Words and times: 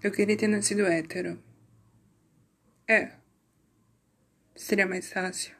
Eu 0.00 0.12
queria 0.12 0.36
ter 0.36 0.46
nascido 0.46 0.86
hétero. 0.86 1.42
É. 2.86 3.16
Seria 4.54 4.86
mais 4.86 5.12
fácil. 5.12 5.56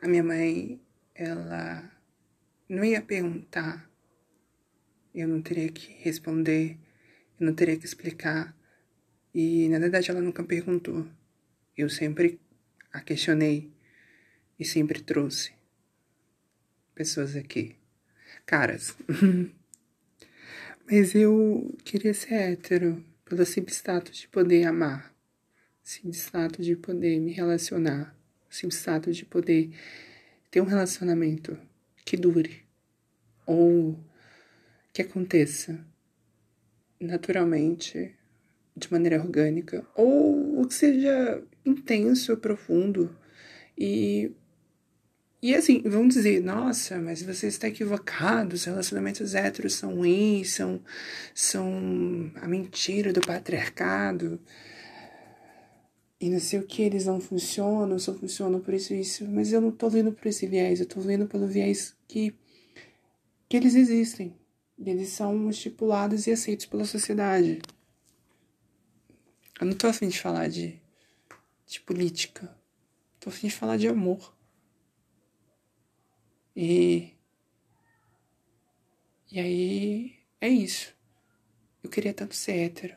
A 0.00 0.06
minha 0.06 0.22
mãe, 0.22 0.80
ela 1.12 1.90
não 2.68 2.84
ia 2.84 3.02
perguntar. 3.02 3.90
Eu 5.12 5.26
não 5.26 5.42
teria 5.42 5.72
que 5.72 5.92
responder. 6.04 6.78
Eu 7.40 7.46
não 7.46 7.54
teria 7.54 7.76
que 7.76 7.84
explicar. 7.84 8.56
E 9.34 9.68
na 9.68 9.80
verdade 9.80 10.08
ela 10.12 10.20
nunca 10.20 10.44
perguntou. 10.44 11.04
Eu 11.76 11.90
sempre 11.90 12.40
a 12.92 13.00
questionei 13.00 13.72
e 14.56 14.64
sempre 14.64 15.02
trouxe 15.02 15.52
pessoas 16.94 17.34
aqui. 17.34 17.74
Caras. 18.46 18.96
Mas 20.90 21.14
eu 21.14 21.74
queria 21.84 22.12
ser 22.12 22.34
hétero 22.34 23.04
pelo 23.24 23.46
simples 23.46 23.76
status 23.76 24.16
de 24.16 24.28
poder 24.28 24.64
amar, 24.64 25.14
simples 25.82 26.18
status 26.18 26.66
de 26.66 26.76
poder 26.76 27.20
me 27.20 27.32
relacionar, 27.32 28.16
simples 28.50 28.80
status 28.80 29.16
de 29.16 29.24
poder 29.24 29.70
ter 30.50 30.60
um 30.60 30.66
relacionamento 30.66 31.58
que 32.04 32.16
dure 32.16 32.62
ou 33.46 33.98
que 34.92 35.02
aconteça 35.02 35.84
naturalmente, 37.00 38.14
de 38.76 38.90
maneira 38.92 39.20
orgânica, 39.20 39.86
ou 39.94 40.66
que 40.66 40.74
seja 40.74 41.42
intenso, 41.64 42.36
profundo 42.36 43.14
e 43.76 44.32
e 45.42 45.56
assim, 45.56 45.82
vão 45.82 46.06
dizer, 46.06 46.40
nossa, 46.40 47.00
mas 47.00 47.20
você 47.20 47.48
está 47.48 47.66
equivocado, 47.66 48.54
os 48.54 48.62
relacionamentos 48.62 49.34
héteros 49.34 49.74
são 49.74 49.96
ruins, 49.96 50.54
são, 50.54 50.80
são 51.34 52.30
a 52.36 52.46
mentira 52.46 53.12
do 53.12 53.20
patriarcado. 53.20 54.40
E 56.20 56.30
não 56.30 56.38
sei 56.38 56.60
o 56.60 56.66
que, 56.66 56.82
eles 56.82 57.06
não 57.06 57.20
funcionam, 57.20 57.98
só 57.98 58.14
funcionam 58.14 58.60
por 58.60 58.72
isso 58.72 58.94
e 58.94 59.00
isso. 59.00 59.28
Mas 59.28 59.52
eu 59.52 59.60
não 59.60 59.70
estou 59.70 59.90
vendo 59.90 60.12
por 60.12 60.28
esse 60.28 60.46
viés, 60.46 60.78
eu 60.78 60.84
estou 60.84 61.02
vendo 61.02 61.26
pelo 61.26 61.48
viés 61.48 61.96
que, 62.06 62.32
que 63.48 63.56
eles 63.56 63.74
existem. 63.74 64.36
Eles 64.78 65.08
são 65.08 65.50
estipulados 65.50 66.28
e 66.28 66.30
aceitos 66.30 66.66
pela 66.66 66.84
sociedade. 66.84 67.60
Eu 69.60 69.66
não 69.66 69.72
estou 69.72 69.90
afim 69.90 70.06
de 70.06 70.20
falar 70.20 70.48
de, 70.48 70.80
de 71.66 71.80
política. 71.80 72.56
Estou 73.16 73.32
afim 73.32 73.48
de 73.48 73.54
falar 73.54 73.76
de 73.76 73.88
amor. 73.88 74.32
E. 76.54 77.14
E 79.30 79.40
aí. 79.40 80.18
É 80.40 80.48
isso. 80.48 80.94
Eu 81.82 81.90
queria 81.90 82.12
tanto 82.12 82.34
ser 82.34 82.52
hétero. 82.52 82.96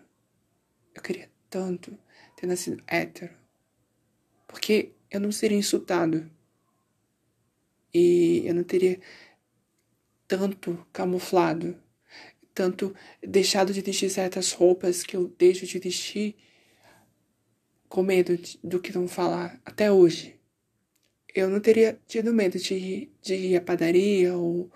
Eu 0.93 1.01
queria 1.01 1.29
tanto 1.49 1.97
ter 2.35 2.47
nascido 2.47 2.83
hétero. 2.87 3.33
Porque 4.47 4.93
eu 5.09 5.19
não 5.19 5.31
seria 5.31 5.57
insultado. 5.57 6.29
E 7.93 8.43
eu 8.45 8.53
não 8.53 8.63
teria 8.63 8.99
tanto 10.27 10.85
camuflado, 10.91 11.79
tanto 12.53 12.95
deixado 13.21 13.71
de 13.71 13.81
vestir 13.81 14.09
certas 14.09 14.51
roupas 14.51 15.03
que 15.03 15.15
eu 15.15 15.27
deixo 15.37 15.65
de 15.65 15.79
vestir 15.79 16.35
com 17.87 18.03
medo 18.03 18.37
do 18.63 18.81
que 18.81 18.91
vão 18.91 19.07
falar 19.07 19.61
até 19.63 19.91
hoje 19.91 20.35
eu 21.35 21.49
não 21.49 21.59
teria 21.59 21.99
tido 22.07 22.33
medo 22.33 22.57
de, 22.57 23.09
de 23.21 23.35
ir 23.35 23.57
à 23.57 23.61
padaria 23.61 24.37
ou, 24.37 24.71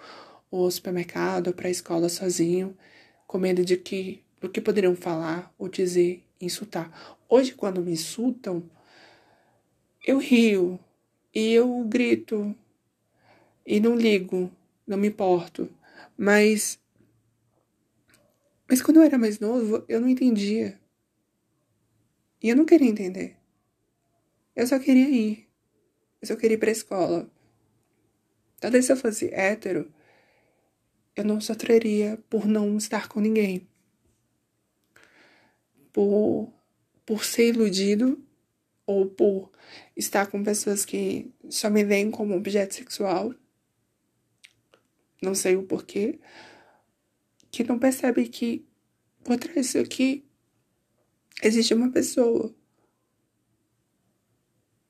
ou 0.52 0.66
ao 0.66 0.72
supermercado 0.72 1.48
ou 1.48 1.54
para 1.54 1.70
a 1.70 1.72
escola 1.72 2.10
sozinho, 2.10 2.78
com 3.26 3.38
medo 3.38 3.64
de 3.64 3.78
que 3.78 4.22
do 4.42 4.50
que 4.50 4.62
poderiam 4.62 4.96
falar 4.96 5.54
ou 5.58 5.68
dizer, 5.70 6.24
insultar. 6.40 7.18
Hoje, 7.28 7.54
quando 7.54 7.82
me 7.82 7.92
insultam, 7.92 8.70
eu 10.06 10.18
rio 10.18 10.80
e 11.34 11.54
eu 11.54 11.84
grito 11.86 12.56
e 13.66 13.80
não 13.80 13.96
ligo, 13.96 14.52
não 14.86 14.98
me 14.98 15.08
importo. 15.08 15.70
Mas 16.18 16.78
mas 18.68 18.82
quando 18.82 18.98
eu 18.98 19.04
era 19.04 19.18
mais 19.18 19.40
novo, 19.40 19.84
eu 19.88 20.00
não 20.00 20.10
entendia. 20.10 20.80
E 22.42 22.50
eu 22.50 22.56
não 22.56 22.66
queria 22.66 22.90
entender. 22.90 23.38
Eu 24.56 24.68
só 24.68 24.78
queria 24.78 25.10
ir 25.10 25.49
mas 26.22 26.30
eu 26.30 26.38
queria 26.38 26.56
ir 26.56 26.60
pra 26.60 26.72
escola. 26.72 27.30
Talvez 28.60 28.86
se 28.86 28.92
eu 28.92 28.98
fosse 28.98 29.34
hétero, 29.34 29.92
eu 31.16 31.24
não 31.24 31.40
sofreria 31.40 32.18
por 32.30 32.46
não 32.46 32.78
estar 32.78 33.08
com 33.08 33.20
ninguém. 33.20 33.68
Por, 35.92 36.54
por 37.06 37.24
ser 37.24 37.50
iludido 37.50 38.24
ou 38.86 39.06
por 39.06 39.52
estar 39.96 40.28
com 40.28 40.44
pessoas 40.44 40.86
que 40.86 41.32
só 41.50 41.70
me 41.70 41.84
veem 41.84 42.12
como 42.12 42.36
objeto 42.36 42.74
sexual. 42.74 43.34
Não 45.22 45.36
sei 45.36 45.56
o 45.56 45.64
porquê. 45.64 46.20
Que 47.52 47.64
não 47.64 47.80
percebe 47.80 48.28
que 48.28 48.66
por 49.24 49.38
trás 49.38 49.66
disso 49.68 49.80
aqui 49.80 50.26
existe 51.42 51.74
uma 51.74 51.92
pessoa. 51.92 52.54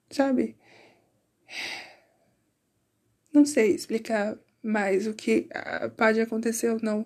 Sabe? 0.09 0.58
Não 3.33 3.45
sei 3.45 3.75
explicar 3.75 4.37
mais 4.61 5.07
o 5.07 5.13
que 5.13 5.47
ah, 5.51 5.89
pode 5.95 6.19
acontecer 6.19 6.69
ou 6.69 6.79
não 6.81 7.05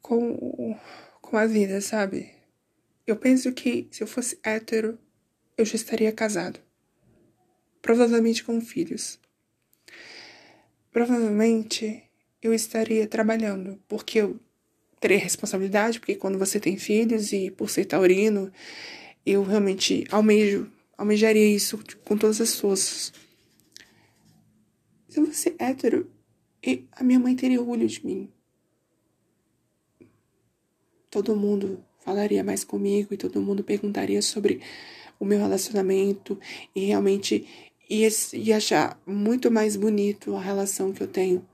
com, 0.00 0.78
com 1.20 1.36
a 1.36 1.46
vida, 1.46 1.80
sabe? 1.80 2.30
Eu 3.06 3.16
penso 3.16 3.52
que 3.52 3.88
se 3.90 4.02
eu 4.02 4.06
fosse 4.06 4.38
hétero, 4.42 4.98
eu 5.56 5.64
já 5.64 5.76
estaria 5.76 6.12
casado. 6.12 6.60
Provavelmente 7.80 8.44
com 8.44 8.60
filhos. 8.60 9.18
Provavelmente 10.92 12.02
eu 12.40 12.52
estaria 12.52 13.06
trabalhando, 13.06 13.80
porque 13.88 14.18
eu 14.18 14.38
teria 15.00 15.18
responsabilidade, 15.18 15.98
porque 15.98 16.14
quando 16.14 16.38
você 16.38 16.60
tem 16.60 16.76
filhos 16.76 17.32
e 17.32 17.50
por 17.50 17.70
ser 17.70 17.86
taurino, 17.86 18.52
eu 19.24 19.42
realmente 19.42 20.04
almejo 20.10 20.70
almejaria 20.96 21.54
isso 21.54 21.78
com 22.04 22.16
todas 22.16 22.40
as 22.40 22.58
forças. 22.58 23.12
Se 25.08 25.20
eu 25.20 25.26
fosse 25.26 25.54
hétero, 25.58 26.10
a 26.92 27.04
minha 27.04 27.18
mãe 27.18 27.34
teria 27.34 27.60
orgulho 27.60 27.86
de 27.86 28.04
mim. 28.04 28.32
Todo 31.10 31.36
mundo 31.36 31.84
falaria 31.98 32.42
mais 32.42 32.64
comigo 32.64 33.12
e 33.12 33.16
todo 33.16 33.40
mundo 33.40 33.62
perguntaria 33.62 34.22
sobre 34.22 34.60
o 35.18 35.24
meu 35.24 35.38
relacionamento 35.38 36.38
e 36.74 36.86
realmente 36.86 37.46
ia, 37.88 38.08
ia 38.32 38.56
achar 38.56 39.00
muito 39.06 39.50
mais 39.50 39.76
bonito 39.76 40.34
a 40.34 40.40
relação 40.40 40.92
que 40.92 41.02
eu 41.02 41.06
tenho 41.06 41.46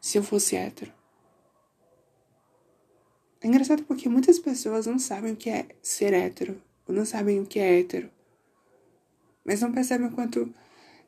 se 0.00 0.18
eu 0.18 0.22
fosse 0.22 0.54
hétero. 0.54 0.92
É 3.40 3.46
engraçado 3.46 3.82
porque 3.84 4.08
muitas 4.08 4.38
pessoas 4.38 4.86
não 4.86 4.98
sabem 4.98 5.32
o 5.32 5.36
que 5.36 5.50
é 5.50 5.66
ser 5.82 6.12
hétero, 6.12 6.62
ou 6.86 6.94
não 6.94 7.04
sabem 7.04 7.40
o 7.40 7.46
que 7.46 7.58
é 7.58 7.80
hétero. 7.80 8.10
Mas 9.44 9.60
não 9.60 9.72
percebem 9.72 10.06
o 10.06 10.12
quanto, 10.12 10.52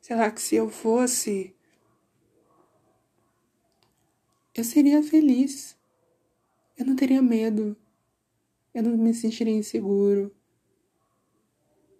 sei 0.00 0.16
lá, 0.16 0.30
que 0.30 0.40
se 0.40 0.54
eu 0.56 0.68
fosse, 0.68 1.54
eu 4.54 4.64
seria 4.64 5.02
feliz. 5.02 5.76
Eu 6.76 6.86
não 6.86 6.96
teria 6.96 7.22
medo. 7.22 7.76
Eu 8.74 8.82
não 8.82 8.96
me 8.96 9.14
sentiria 9.14 9.54
inseguro. 9.54 10.34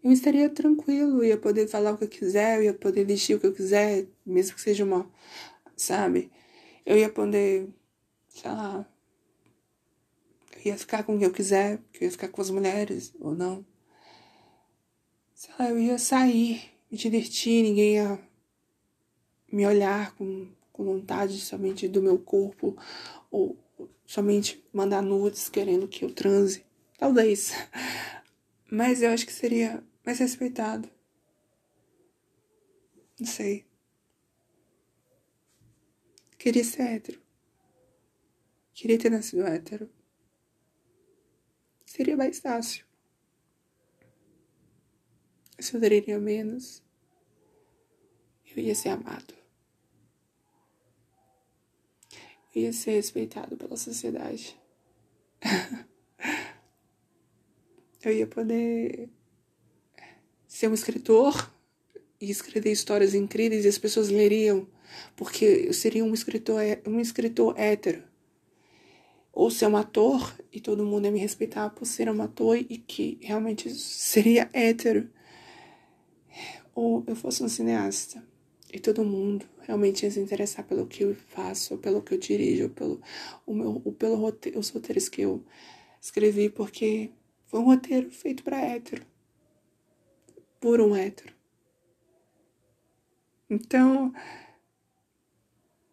Eu 0.02 0.12
estaria 0.12 0.48
tranquilo, 0.48 1.24
ia 1.24 1.36
poder 1.36 1.66
falar 1.66 1.92
o 1.92 1.98
que 1.98 2.04
eu 2.04 2.08
quiser, 2.08 2.58
eu 2.58 2.62
ia 2.64 2.74
poder 2.74 3.04
vestir 3.04 3.34
o 3.34 3.40
que 3.40 3.46
eu 3.46 3.52
quiser, 3.52 4.06
mesmo 4.24 4.54
que 4.54 4.60
seja 4.60 4.84
uma, 4.84 5.10
sabe? 5.76 6.30
Eu 6.84 6.96
ia 6.96 7.10
poder, 7.10 7.68
sei 8.28 8.50
lá, 8.50 8.88
ia 10.66 10.78
ficar 10.78 11.02
com 11.04 11.18
quem 11.18 11.26
eu 11.26 11.32
quiser, 11.32 11.80
eu 11.94 12.02
ia 12.02 12.10
ficar 12.10 12.28
com 12.28 12.40
as 12.40 12.50
mulheres 12.50 13.12
ou 13.20 13.34
não 13.34 13.64
sei 15.36 15.54
lá, 15.58 15.68
eu 15.68 15.78
ia 15.78 15.98
sair, 15.98 16.72
me 16.90 16.96
divertir, 16.96 17.62
ninguém 17.62 17.96
ia 17.96 18.18
me 19.52 19.66
olhar 19.66 20.14
com, 20.16 20.48
com 20.72 20.84
vontade 20.84 21.38
somente 21.38 21.86
do 21.86 22.02
meu 22.02 22.18
corpo 22.18 22.74
ou 23.30 23.56
somente 24.06 24.64
mandar 24.72 25.02
nudes 25.02 25.50
querendo 25.50 25.86
que 25.86 26.04
eu 26.06 26.12
transe. 26.12 26.64
Talvez. 26.98 27.52
Mas 28.72 29.02
eu 29.02 29.10
acho 29.10 29.26
que 29.26 29.32
seria 29.32 29.84
mais 30.04 30.18
respeitado. 30.18 30.88
Não 33.20 33.26
sei. 33.26 33.66
Queria 36.38 36.64
ser 36.64 36.82
hétero. 36.82 37.20
Queria 38.72 38.98
ter 38.98 39.10
nascido 39.10 39.46
hétero. 39.46 39.90
Seria 41.96 42.16
mais 42.16 42.38
fácil 42.40 42.86
se 45.58 45.74
eu 45.74 45.80
daria 45.80 46.18
menos, 46.18 46.82
eu 48.54 48.62
ia 48.62 48.74
ser 48.74 48.90
amado. 48.90 49.34
Eu 52.54 52.62
ia 52.62 52.72
ser 52.72 52.92
respeitado 52.92 53.56
pela 53.56 53.76
sociedade. 53.76 54.58
eu 58.02 58.12
ia 58.12 58.26
poder 58.26 59.08
ser 60.46 60.68
um 60.68 60.74
escritor 60.74 61.52
e 62.20 62.30
escrever 62.30 62.72
histórias 62.72 63.14
incríveis 63.14 63.64
e 63.64 63.68
as 63.68 63.78
pessoas 63.78 64.08
leriam, 64.08 64.66
porque 65.16 65.44
eu 65.44 65.74
seria 65.74 66.04
um 66.04 66.14
escritor, 66.14 66.60
um 66.86 67.00
escritor 67.00 67.58
hétero. 67.58 68.02
Ou 69.36 69.50
ser 69.50 69.66
um 69.66 69.76
ator 69.76 70.34
e 70.50 70.62
todo 70.62 70.86
mundo 70.86 71.04
ia 71.04 71.10
me 71.10 71.18
respeitar 71.18 71.68
por 71.68 71.84
ser 71.84 72.08
um 72.08 72.22
ator 72.22 72.56
e 72.56 72.78
que 72.78 73.18
realmente 73.20 73.68
seria 73.68 74.48
hétero. 74.50 75.10
Ou 76.74 77.04
eu 77.06 77.14
fosse 77.14 77.44
um 77.44 77.48
cineasta 77.48 78.24
e 78.72 78.80
todo 78.80 79.04
mundo 79.04 79.44
realmente 79.60 80.04
ia 80.04 80.10
se 80.10 80.20
interessar 80.20 80.64
pelo 80.64 80.86
que 80.86 81.04
eu 81.04 81.14
faço, 81.14 81.76
pelo 81.76 82.00
que 82.00 82.14
eu 82.14 82.18
dirijo, 82.18 82.70
pelo, 82.70 82.98
o 83.46 83.54
meu, 83.54 83.82
ou 83.84 83.92
pelo 83.92 84.16
roteiro, 84.16 84.58
os 84.58 84.70
roteiros 84.70 85.06
que 85.06 85.20
eu 85.20 85.44
escrevi, 86.00 86.48
porque 86.48 87.10
foi 87.44 87.60
um 87.60 87.64
roteiro 87.64 88.10
feito 88.10 88.42
para 88.42 88.58
hétero. 88.58 89.04
Por 90.58 90.80
um 90.80 90.96
hétero. 90.96 91.34
Então, 93.50 94.14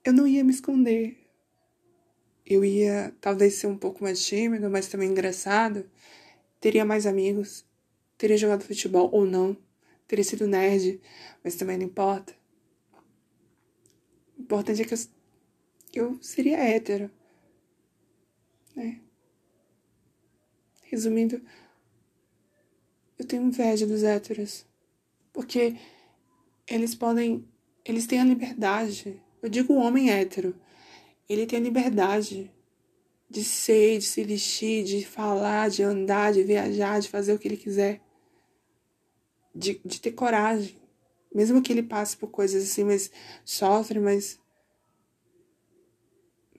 eu 0.06 0.14
não 0.14 0.26
ia 0.26 0.46
me 0.46 0.54
esconder. 0.54 1.23
Eu 2.46 2.64
ia 2.66 3.16
talvez 3.22 3.56
ser 3.56 3.68
um 3.68 3.78
pouco 3.78 4.04
mais 4.04 4.26
tímido, 4.26 4.70
mas 4.70 4.88
também 4.88 5.10
engraçado. 5.10 5.90
Teria 6.60 6.86
mais 6.86 7.06
amigos. 7.06 7.66
Teria 8.18 8.38
jogado 8.38 8.64
futebol 8.64 9.10
ou 9.12 9.26
não. 9.26 9.58
Teria 10.08 10.24
sido 10.24 10.48
nerd, 10.48 11.02
mas 11.44 11.56
também 11.56 11.78
não 11.78 11.86
importa. 11.86 12.36
O 14.38 14.42
importante 14.42 14.82
é 14.82 14.86
que 14.86 14.94
eu, 14.94 15.00
eu 15.94 16.18
seria 16.22 16.58
hétero. 16.58 17.10
Né? 18.76 19.00
Resumindo, 20.84 21.42
eu 23.18 23.26
tenho 23.26 23.44
inveja 23.44 23.88
dos 23.88 24.04
héteros. 24.04 24.66
Porque 25.32 25.76
eles 26.68 26.94
podem. 26.94 27.48
Eles 27.86 28.06
têm 28.06 28.20
a 28.20 28.26
liberdade. 28.26 29.22
Eu 29.42 29.50
digo 29.50 29.74
homem 29.74 30.12
hétero. 30.12 30.56
Ele 31.28 31.46
tem 31.46 31.60
a 31.60 31.62
liberdade 31.62 32.52
de 33.30 33.44
ser, 33.44 33.98
de 34.00 34.06
se 34.06 34.24
vestir, 34.24 34.84
de 34.84 35.06
falar, 35.06 35.70
de 35.70 35.82
andar, 35.84 36.34
de 36.34 36.44
viajar, 36.44 37.00
de 37.00 37.10
fazer 37.10 37.34
o 37.34 37.40
que 37.40 37.48
ele 37.48 37.58
quiser. 37.58 38.02
De, 39.56 39.80
de 39.84 40.02
ter 40.02 40.12
coragem. 40.12 40.82
Mesmo 41.34 41.62
que 41.62 41.72
ele 41.72 41.84
passe 41.84 42.16
por 42.16 42.30
coisas 42.30 42.64
assim, 42.64 42.84
mas 42.84 43.12
sofre, 43.44 44.00
mas. 44.00 44.40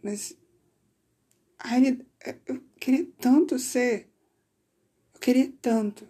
Mas. 0.02 0.36
Ai, 1.58 1.98
eu 2.46 2.62
queria 2.80 3.06
tanto 3.20 3.58
ser. 3.58 4.08
Eu 5.14 5.20
queria 5.20 5.52
tanto. 5.60 6.06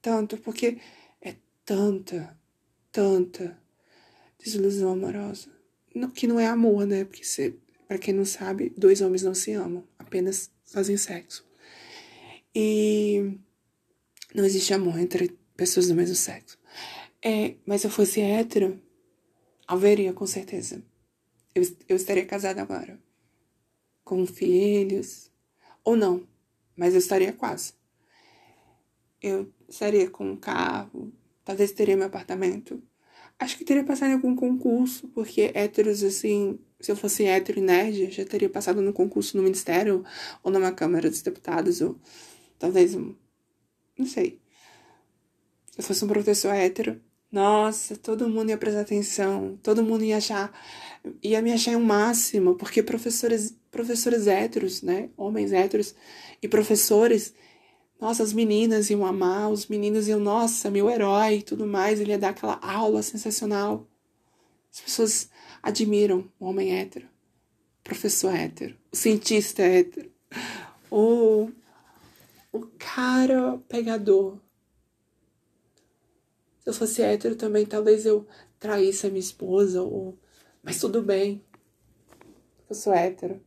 Tanto, 0.00 0.38
porque 0.38 0.78
é 1.20 1.36
tanta 1.64 2.36
tanta 2.96 3.62
desilusão 4.38 4.92
amorosa. 4.92 5.50
Que 6.14 6.26
não 6.26 6.38
é 6.38 6.46
amor, 6.46 6.86
né? 6.86 7.04
Porque, 7.04 7.22
para 7.86 7.98
quem 7.98 8.14
não 8.14 8.24
sabe, 8.24 8.72
dois 8.76 9.00
homens 9.00 9.22
não 9.22 9.34
se 9.34 9.52
amam, 9.52 9.86
apenas 9.98 10.50
fazem 10.64 10.96
sexo. 10.96 11.46
E 12.54 13.38
não 14.34 14.44
existe 14.44 14.72
amor 14.74 14.98
entre 14.98 15.38
pessoas 15.56 15.88
do 15.88 15.94
mesmo 15.94 16.14
sexo. 16.14 16.58
É, 17.22 17.54
mas 17.66 17.80
se 17.80 17.86
eu 17.86 17.90
fosse 17.90 18.20
hétero, 18.20 18.80
haveria 19.66 20.12
com 20.12 20.26
certeza. 20.26 20.82
Eu, 21.54 21.62
eu 21.88 21.96
estaria 21.96 22.24
casada 22.26 22.60
agora. 22.62 22.98
Com 24.04 24.26
filhos. 24.26 25.30
Ou 25.84 25.96
não, 25.96 26.26
mas 26.76 26.94
eu 26.94 26.98
estaria 26.98 27.32
quase. 27.32 27.74
Eu 29.22 29.52
estaria 29.68 30.10
com 30.10 30.30
um 30.30 30.36
carro, 30.36 31.12
Talvez 31.46 31.70
teria 31.70 31.96
meu 31.96 32.08
apartamento. 32.08 32.82
Acho 33.38 33.58
que 33.58 33.64
teria 33.64 33.84
passado 33.84 34.10
em 34.10 34.14
algum 34.14 34.34
concurso, 34.34 35.08
porque 35.08 35.50
héteros, 35.54 36.02
assim, 36.02 36.58
se 36.80 36.90
eu 36.90 36.96
fosse 36.96 37.24
hétero 37.24 37.58
e 37.58 37.62
nerd, 37.62 38.10
já 38.10 38.24
teria 38.24 38.48
passado 38.48 38.80
no 38.80 38.92
concurso 38.92 39.36
no 39.36 39.42
Ministério 39.42 40.04
ou 40.42 40.50
numa 40.50 40.72
Câmara 40.72 41.10
dos 41.10 41.22
Deputados, 41.22 41.80
ou 41.80 41.98
talvez 42.58 42.94
um. 42.94 43.14
Não 43.98 44.06
sei. 44.06 44.40
Se 45.70 45.80
eu 45.80 45.84
fosse 45.84 46.04
um 46.04 46.08
professor 46.08 46.54
hétero, 46.54 47.00
nossa, 47.30 47.96
todo 47.96 48.28
mundo 48.28 48.50
ia 48.50 48.56
prestar 48.56 48.80
atenção, 48.80 49.58
todo 49.62 49.82
mundo 49.82 50.04
ia 50.04 50.16
achar, 50.16 50.52
ia 51.22 51.42
me 51.42 51.52
achar 51.52 51.76
o 51.76 51.80
um 51.80 51.84
máximo, 51.84 52.54
porque 52.54 52.82
professores, 52.82 53.54
professores 53.70 54.26
héteros, 54.26 54.80
né, 54.80 55.10
homens 55.16 55.52
héteros 55.52 55.94
e 56.40 56.48
professores 56.48 57.34
nossa, 58.00 58.22
as 58.22 58.32
meninas 58.32 58.90
iam 58.90 59.06
amar, 59.06 59.50
os 59.50 59.66
meninos 59.66 60.06
iam, 60.06 60.20
nossa, 60.20 60.70
meu 60.70 60.90
herói 60.90 61.36
e 61.36 61.42
tudo 61.42 61.66
mais. 61.66 62.00
Ele 62.00 62.10
ia 62.10 62.18
dar 62.18 62.30
aquela 62.30 62.58
aula 62.62 63.02
sensacional. 63.02 63.88
As 64.72 64.80
pessoas 64.80 65.30
admiram 65.62 66.30
o 66.38 66.44
homem 66.46 66.78
hétero, 66.78 67.06
o 67.06 67.82
professor 67.82 68.34
hétero, 68.34 68.76
o 68.92 68.96
cientista 68.96 69.62
hétero, 69.62 70.12
o, 70.90 71.50
o 72.52 72.66
cara 72.78 73.58
pegador. 73.68 74.38
Se 76.60 76.68
eu 76.68 76.74
fosse 76.74 77.00
hétero 77.00 77.36
também, 77.36 77.64
talvez 77.64 78.04
eu 78.04 78.26
traísse 78.58 79.06
a 79.06 79.10
minha 79.10 79.20
esposa, 79.20 79.82
ou... 79.82 80.18
mas 80.62 80.78
tudo 80.78 81.00
bem. 81.00 81.42
Eu 82.68 82.74
sou 82.74 82.92
hétero. 82.92 83.40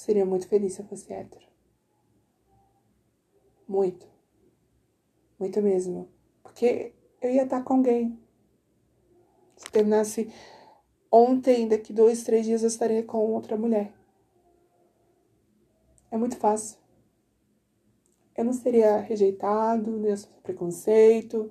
Seria 0.00 0.24
muito 0.24 0.48
feliz 0.48 0.72
se 0.72 0.80
eu 0.80 0.86
fosse 0.86 1.12
hétero. 1.12 1.46
Muito. 3.68 4.08
Muito 5.38 5.60
mesmo. 5.60 6.08
Porque 6.42 6.94
eu 7.20 7.30
ia 7.30 7.42
estar 7.42 7.62
com 7.62 7.74
alguém. 7.74 8.18
Se 9.58 9.70
terminasse 9.70 10.32
ontem, 11.12 11.68
daqui 11.68 11.92
dois, 11.92 12.24
três 12.24 12.46
dias 12.46 12.62
eu 12.62 12.68
estaria 12.68 13.02
com 13.02 13.18
outra 13.18 13.58
mulher. 13.58 13.92
É 16.10 16.16
muito 16.16 16.38
fácil. 16.38 16.79
Eu 18.40 18.44
não 18.46 18.54
seria 18.54 18.96
rejeitado, 19.00 19.90
não 19.90 20.08
ia 20.08 20.16
sofrer 20.16 20.40
preconceito, 20.42 21.50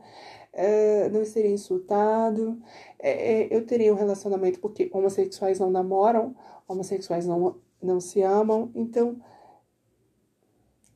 é, 0.51 1.07
não 1.09 1.24
seria 1.24 1.51
insultado. 1.51 2.59
É, 2.97 3.44
é, 3.44 3.56
eu 3.56 3.63
teria 3.65 3.94
um 3.94 3.97
relacionamento, 3.97 4.59
porque 4.59 4.89
homossexuais 4.91 5.59
não 5.59 5.69
namoram, 5.69 6.36
homossexuais 6.68 7.28
não 7.28 7.57
não 7.81 7.99
se 8.02 8.21
amam. 8.23 8.71
Então, 8.75 9.21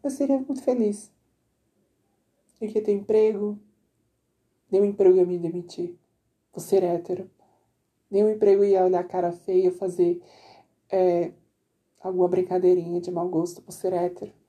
eu 0.03 0.10
seria 0.10 0.38
muito 0.38 0.63
feliz. 0.63 1.12
Eu 2.60 2.68
ia 2.70 2.84
ter 2.84 2.91
emprego, 2.91 3.60
nenhum 4.72 4.86
emprego 4.86 5.18
ia 5.18 5.25
me 5.25 5.38
demitir. 5.38 5.96
Vou 6.51 6.60
ser 6.62 6.84
hétero. 6.84 7.29
Nenhum 8.10 8.29
emprego 8.29 8.63
ia 8.63 8.84
olhar 8.84 9.01
a 9.01 9.03
cara 9.03 9.32
feia, 9.32 9.72
fazer 9.72 10.22
é, 10.91 11.32
alguma 12.01 12.27
brincadeirinha 12.27 13.00
de 13.00 13.12
mau 13.12 13.29
gosto 13.29 13.62
por 13.62 13.72
ser 13.72 13.94
hétero. 13.94 14.43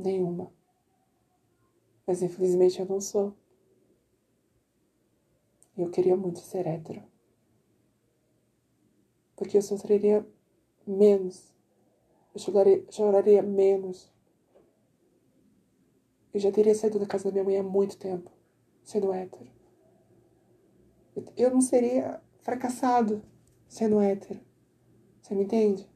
Nenhuma. 0.00 0.52
Mas 2.06 2.22
infelizmente 2.22 2.80
eu 2.80 2.86
não 2.86 3.00
sou. 3.00 3.34
E 5.76 5.82
eu 5.82 5.90
queria 5.90 6.16
muito 6.16 6.40
ser 6.40 6.66
hétero 6.66 7.10
porque 9.40 9.56
eu 9.56 9.62
sofreria 9.62 10.24
menos, 10.86 11.54
eu 12.34 12.40
choraria, 12.42 12.84
choraria 12.90 13.42
menos. 13.42 14.12
Eu 16.34 16.38
já 16.38 16.52
teria 16.52 16.74
saído 16.74 16.98
da 16.98 17.06
casa 17.06 17.24
da 17.24 17.32
minha 17.32 17.44
mãe 17.44 17.56
há 17.56 17.62
muito 17.62 17.96
tempo, 17.96 18.30
sendo 18.84 19.10
hétero. 19.14 19.50
Eu 21.38 21.50
não 21.50 21.62
seria 21.62 22.22
fracassado 22.42 23.22
sendo 23.66 23.98
hétero. 23.98 24.38
Você 25.22 25.34
me 25.34 25.44
entende? 25.44 25.89